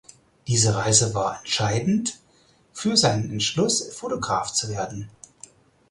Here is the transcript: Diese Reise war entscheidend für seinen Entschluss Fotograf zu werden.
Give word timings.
Diese 0.47 0.73
Reise 0.75 1.13
war 1.13 1.37
entscheidend 1.41 2.19
für 2.73 2.97
seinen 2.97 3.29
Entschluss 3.29 3.93
Fotograf 3.93 4.51
zu 4.51 4.67
werden. 4.69 5.11